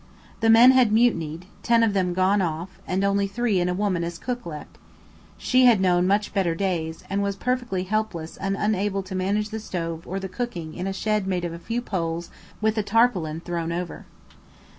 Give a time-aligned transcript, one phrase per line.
[0.39, 4.03] The men had mutinied, ten of them gone off, and only three and a woman
[4.03, 4.79] as cook left;
[5.37, 9.59] she had known much better days, and was perfectly helpless and unable to manage the
[9.59, 13.41] stove or the cooking in a shed made of a few poles with a tarpaulin
[13.41, 14.07] thrown over.